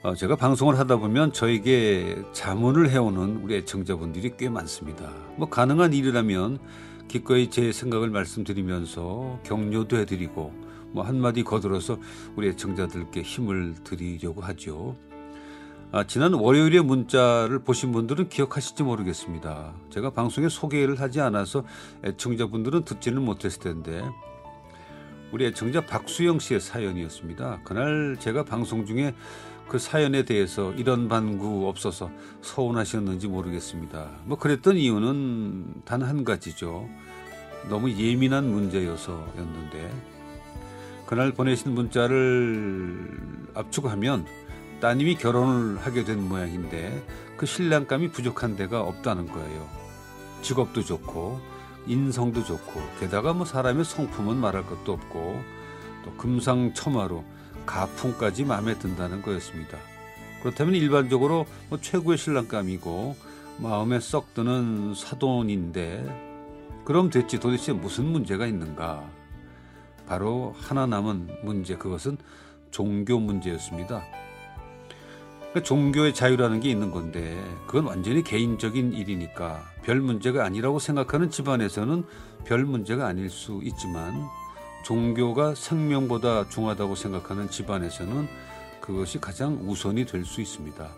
어, 0.00 0.14
제가 0.14 0.36
방송을 0.36 0.78
하다 0.78 0.98
보면 0.98 1.32
저에게 1.32 2.22
자문을 2.32 2.88
해오는 2.90 3.38
우리 3.42 3.56
애청자분들이 3.56 4.34
꽤 4.36 4.48
많습니다. 4.48 5.12
뭐 5.36 5.48
가능한 5.48 5.92
일이라면 5.92 6.60
기꺼이 7.08 7.50
제 7.50 7.72
생각을 7.72 8.08
말씀드리면서 8.10 9.40
격려도 9.42 9.96
해드리고 9.96 10.52
뭐 10.92 11.02
한마디 11.02 11.42
거들어서 11.42 11.98
우리 12.36 12.48
애청자들께 12.50 13.22
힘을 13.22 13.74
드리려고 13.82 14.40
하죠. 14.40 14.94
아, 15.90 16.04
지난 16.06 16.32
월요일에 16.32 16.80
문자를 16.80 17.58
보신 17.64 17.90
분들은 17.90 18.28
기억하실지 18.28 18.84
모르겠습니다. 18.84 19.74
제가 19.90 20.10
방송에 20.10 20.48
소개를 20.48 21.00
하지 21.00 21.20
않아서 21.20 21.64
애청자분들은 22.04 22.84
듣지는 22.84 23.24
못했을 23.24 23.60
텐데 23.60 24.04
우리 25.32 25.44
애청자 25.46 25.84
박수영 25.84 26.38
씨의 26.38 26.60
사연이었습니다. 26.60 27.60
그날 27.64 28.16
제가 28.18 28.44
방송 28.44 28.86
중에 28.86 29.14
그 29.68 29.78
사연에 29.78 30.24
대해서 30.24 30.72
이런 30.72 31.08
반구 31.08 31.68
없어서 31.68 32.10
서운하셨는지 32.42 33.28
모르겠습니다. 33.28 34.10
뭐 34.24 34.38
그랬던 34.38 34.76
이유는 34.76 35.82
단 35.84 36.02
한 36.02 36.24
가지죠. 36.24 36.88
너무 37.68 37.90
예민한 37.90 38.50
문제여서였는데 38.50 39.90
그날 41.06 41.32
보내신 41.32 41.72
문자를 41.74 43.20
압축하면 43.54 44.26
따님이 44.80 45.16
결혼을 45.16 45.78
하게 45.78 46.04
된 46.04 46.26
모양인데 46.28 47.04
그 47.36 47.46
신랑감이 47.46 48.10
부족한 48.10 48.56
데가 48.56 48.80
없다는 48.82 49.26
거예요. 49.26 49.68
직업도 50.42 50.84
좋고 50.84 51.40
인성도 51.86 52.44
좋고 52.44 52.80
게다가 53.00 53.32
뭐 53.32 53.44
사람의 53.44 53.84
성품은 53.84 54.36
말할 54.36 54.64
것도 54.66 54.92
없고 54.92 55.42
또 56.04 56.12
금상첨화로 56.12 57.24
가풍까지 57.68 58.44
마음에 58.44 58.78
든다는 58.78 59.20
거였습니다. 59.20 59.78
그렇다면 60.40 60.74
일반적으로 60.74 61.46
뭐 61.68 61.78
최고의 61.80 62.16
신랑감이고 62.16 63.16
마음에 63.58 64.00
썩 64.00 64.32
드는 64.34 64.94
사돈인데 64.94 66.82
그럼 66.84 67.10
됐지 67.10 67.38
도대체 67.38 67.72
무슨 67.72 68.06
문제가 68.06 68.46
있는가? 68.46 69.04
바로 70.06 70.54
하나 70.58 70.86
남은 70.86 71.40
문제 71.44 71.76
그것은 71.76 72.16
종교 72.70 73.18
문제였습니다. 73.18 74.02
그러니까 75.38 75.62
종교의 75.62 76.14
자유라는 76.14 76.60
게 76.60 76.70
있는 76.70 76.90
건데 76.90 77.38
그건 77.66 77.84
완전히 77.84 78.22
개인적인 78.22 78.94
일이니까 78.94 79.62
별 79.82 80.00
문제가 80.00 80.44
아니라고 80.44 80.78
생각하는 80.78 81.30
집안에서는 81.30 82.04
별 82.46 82.64
문제가 82.64 83.06
아닐 83.06 83.28
수 83.28 83.60
있지만 83.62 84.26
종교가 84.84 85.54
생명보다 85.54 86.48
중하다고 86.48 86.94
생각하는 86.94 87.50
집안에서는 87.50 88.28
그것이 88.80 89.20
가장 89.20 89.58
우선이 89.62 90.06
될 90.06 90.24
수 90.24 90.40
있습니다. 90.40 90.88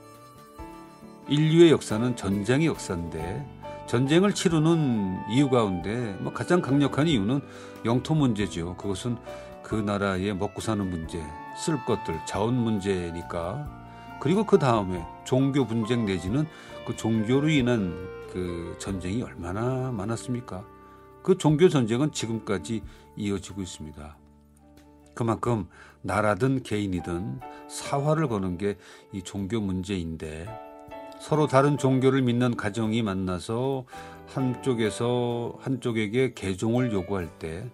인류의 1.28 1.70
역사는 1.70 2.16
전쟁의 2.16 2.66
역사인데 2.66 3.46
전쟁을 3.86 4.34
치르는 4.34 5.18
이유 5.32 5.48
가운데 5.48 6.16
뭐 6.20 6.32
가장 6.32 6.60
강력한 6.60 7.08
이유는 7.08 7.40
영토 7.84 8.14
문제죠. 8.14 8.76
그것은 8.76 9.16
그 9.62 9.74
나라의 9.74 10.34
먹고 10.34 10.60
사는 10.60 10.88
문제, 10.88 11.22
쓸 11.56 11.84
것들, 11.84 12.20
자원 12.26 12.54
문제니까. 12.54 13.68
그리고 14.20 14.44
그 14.44 14.58
다음에 14.58 15.04
종교 15.24 15.66
분쟁 15.66 16.04
내지는 16.04 16.46
그 16.86 16.96
종교로 16.96 17.48
인한 17.48 17.94
그 18.32 18.76
전쟁이 18.78 19.22
얼마나 19.22 19.90
많았습니까? 19.92 20.64
그 21.22 21.36
종교 21.38 21.68
전쟁은 21.68 22.12
지금까지 22.12 22.82
이어지고 23.16 23.62
있습니다. 23.62 24.16
그만큼 25.14 25.68
나라든 26.02 26.62
개인이든 26.62 27.40
사활을 27.68 28.28
거는 28.28 28.58
게 28.58 28.78
이 29.12 29.22
종교 29.22 29.60
문제인데 29.60 30.46
서로 31.20 31.46
다른 31.46 31.76
종교를 31.76 32.22
믿는 32.22 32.56
가정이 32.56 33.02
만나서 33.02 33.84
한쪽에서 34.28 35.58
한쪽에게 35.60 36.32
개종을 36.34 36.92
요구할 36.92 37.28
때 37.38 37.68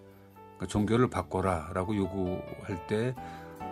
그러니까 0.57 0.67
종교를 0.67 1.09
바꿔라라고 1.11 1.97
요구할 1.97 2.87
때 2.89 3.15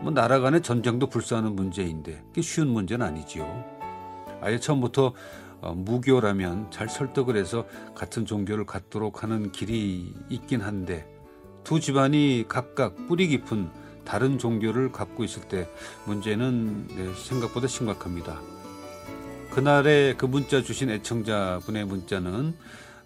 뭐 0.03 0.11
나라 0.13 0.41
간의 0.41 0.61
전쟁도 0.63 1.09
불사하는 1.09 1.55
문제인데 1.57 2.23
그게 2.27 2.43
쉬운 2.43 2.69
문제는 2.69 3.07
아니지요. 3.07 3.65
아예 4.43 4.59
처음부터 4.59 5.07
어, 5.07 5.13
무교라면 5.73 6.71
잘 6.71 6.89
설득을 6.89 7.37
해서 7.37 7.67
같은 7.95 8.27
종교를 8.27 8.67
갖도록 8.67 9.23
하는 9.23 9.53
길이 9.53 10.13
있긴 10.29 10.61
한데 10.61 11.07
두 11.65 11.81
집안이 11.81 12.45
각각 12.49 13.09
뿌리 13.09 13.29
깊은 13.29 13.71
다른 14.05 14.39
종교를 14.39 14.93
갖고 14.93 15.25
있을 15.25 15.43
때 15.49 15.67
문제는 16.07 16.89
네, 16.89 17.15
생각보다 17.15 17.67
심각합니다. 17.67 18.41
그날에 19.51 20.15
그 20.19 20.27
문자 20.27 20.63
주신 20.63 20.91
애청자분의 20.91 21.87
문자는 21.87 22.55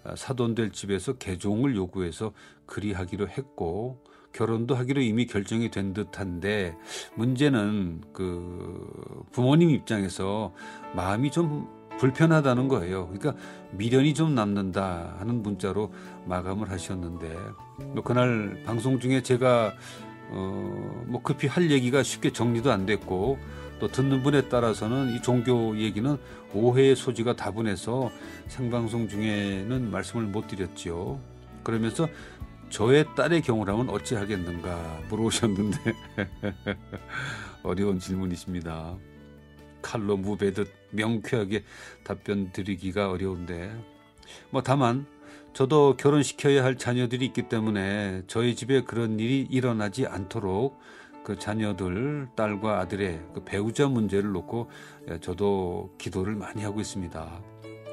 아, 0.03 0.15
사돈될 0.15 0.71
집에서 0.71 1.13
개종을 1.13 1.75
요구해서 1.75 2.33
그리하기로 2.65 3.29
했고 3.29 4.03
결혼도 4.33 4.75
하기로 4.75 5.01
이미 5.01 5.25
결정이 5.25 5.71
된 5.71 5.93
듯한데 5.93 6.75
문제는 7.15 8.01
그 8.13 9.23
부모님 9.31 9.69
입장에서 9.69 10.53
마음이 10.95 11.31
좀 11.31 11.67
불편하다는 11.99 12.67
거예요. 12.69 13.07
그러니까 13.07 13.35
미련이 13.71 14.13
좀 14.13 14.33
남는다 14.33 15.15
하는 15.19 15.43
문자로 15.43 15.93
마감을 16.25 16.71
하셨는데 16.71 17.37
뭐 17.93 18.03
그날 18.03 18.63
방송 18.65 18.99
중에 18.99 19.21
제가 19.21 19.73
어 20.31 20.89
뭐 21.09 21.21
급히 21.23 21.47
할 21.47 21.71
얘기가 21.71 22.03
쉽게 22.03 22.31
정리도 22.31 22.71
안 22.71 22.85
됐고 22.85 23.39
또 23.79 23.87
듣는 23.87 24.21
분에 24.23 24.47
따라서는 24.47 25.15
이 25.15 25.21
종교 25.21 25.75
얘기는 25.77 26.17
오해의 26.53 26.95
소지가 26.95 27.35
다분해서 27.35 28.11
생방송 28.47 29.07
중에는 29.07 29.89
말씀을 29.89 30.25
못 30.25 30.47
드렸지요. 30.47 31.19
그러면서 31.63 32.07
저의 32.69 33.05
딸의 33.15 33.41
경우라면 33.41 33.89
어찌하겠는가 33.89 34.99
물어오셨는데 35.09 35.77
어려운 37.63 37.99
질문이십니다. 37.99 38.95
칼로 39.81 40.17
무배듯 40.17 40.71
명쾌하게 40.91 41.63
답변 42.03 42.51
드리기가 42.51 43.09
어려운데 43.09 43.71
뭐 44.49 44.61
다만 44.61 45.05
저도 45.53 45.97
결혼시켜야 45.97 46.63
할 46.63 46.77
자녀들이 46.77 47.25
있기 47.27 47.49
때문에 47.49 48.23
저희 48.27 48.55
집에 48.55 48.83
그런 48.83 49.19
일이 49.19 49.47
일어나지 49.49 50.05
않도록 50.05 50.79
그 51.23 51.37
자녀들 51.37 52.29
딸과 52.35 52.79
아들의 52.79 53.21
그 53.33 53.43
배우자 53.43 53.87
문제를 53.87 54.31
놓고 54.31 54.69
저도 55.21 55.93
기도를 55.97 56.35
많이 56.35 56.63
하고 56.63 56.79
있습니다. 56.79 57.41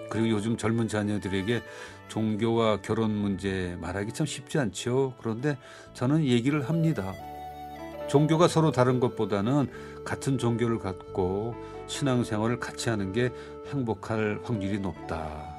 그리고 0.09 0.29
요즘 0.29 0.57
젊은 0.57 0.87
자녀들에게 0.87 1.63
종교와 2.09 2.81
결혼 2.83 3.11
문제 3.11 3.77
말하기 3.81 4.13
참 4.13 4.27
쉽지 4.27 4.59
않죠. 4.59 5.15
그런데 5.19 5.59
저는 5.95 6.25
얘기를 6.25 6.69
합니다. 6.69 7.13
종교가 8.09 8.49
서로 8.49 8.70
다른 8.70 9.00
것보다는 9.00 9.69
같은 10.05 10.38
종교를 10.38 10.79
갖고 10.79 11.55
신앙생활을 11.87 12.61
같이 12.61 12.88
하는 12.88 13.12
게 13.12 13.31
행복할 13.73 14.41
확률이 14.44 14.79
높다. 14.79 15.56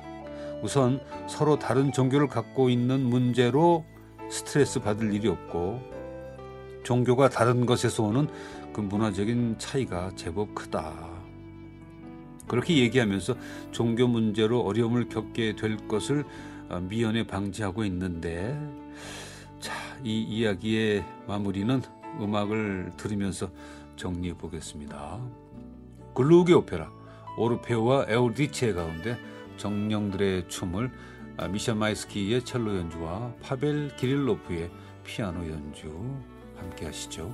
우선 0.62 1.00
서로 1.28 1.60
다른 1.60 1.92
종교를 1.92 2.28
갖고 2.28 2.70
있는 2.70 3.02
문제로 3.02 3.86
스트레스 4.30 4.80
받을 4.80 5.14
일이 5.14 5.28
없고 5.28 5.82
종교가 6.84 7.30
다른 7.30 7.66
것에서 7.66 8.04
오는 8.04 8.28
그 8.74 8.82
문화적인 8.82 9.56
차이가 9.58 10.12
제법 10.16 10.56
크다. 10.56 10.94
그렇게 12.48 12.78
얘기하면서 12.78 13.36
종교 13.72 14.08
문제로 14.08 14.62
어려움을 14.62 15.10
겪게 15.10 15.56
될 15.56 15.76
것을 15.88 16.24
어, 16.70 16.80
미연에 16.80 17.28
방지하고 17.28 17.84
있는데 17.86 18.58
자, 19.60 19.74
이 20.04 20.22
이야기의 20.22 21.04
마무리는 21.28 21.82
음악을 22.22 22.94
들으면서 22.98 23.50
정리해 23.96 24.34
보겠습니다. 24.36 25.20
글루기 26.16 26.54
오페라 26.54 26.92
오르페오와 27.38 28.06
에우디체 28.08 28.74
가운데 28.74 29.18
정령들의 29.58 30.50
춤을 30.50 30.92
아, 31.38 31.48
미샤 31.48 31.76
마이스키의 31.76 32.44
첼로 32.44 32.76
연주와 32.76 33.34
파벨 33.42 33.96
기릴로프의 33.96 34.72
피아노 35.04 35.48
연주 35.48 35.92
함께 36.58 36.88
하시죠. 36.88 37.32